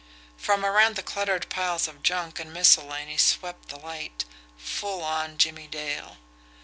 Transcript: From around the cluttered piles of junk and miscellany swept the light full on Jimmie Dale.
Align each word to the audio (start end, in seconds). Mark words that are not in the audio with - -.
From 0.35 0.65
around 0.65 0.95
the 0.95 1.03
cluttered 1.03 1.47
piles 1.49 1.87
of 1.87 2.01
junk 2.01 2.39
and 2.39 2.51
miscellany 2.51 3.17
swept 3.17 3.69
the 3.69 3.77
light 3.77 4.25
full 4.57 5.03
on 5.03 5.37
Jimmie 5.37 5.67
Dale. 5.67 6.17